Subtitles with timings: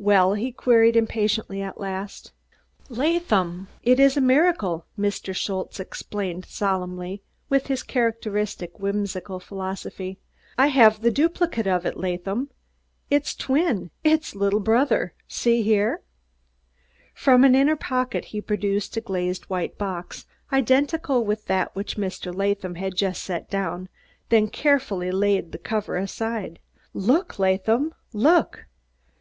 [0.00, 2.32] "Well?" he queried impatiently, at last.
[2.88, 5.32] "Laadham, id is der miracle!" Mr.
[5.32, 10.18] Schultze explained solemnly, with his characteristic, whimsical philosophy.
[10.58, 12.48] "I haf der dupligade of id, Laadham
[13.08, 15.12] der dwin, der liddle brudder.
[15.30, 16.02] Zee here!"
[17.14, 22.34] From an inner pocket he produced a glazed white box, identical with that which Mr.
[22.34, 23.88] Latham had just set down,
[24.28, 26.58] then carefully laid the cover aside.
[26.92, 28.66] "Look, Laadham, look!"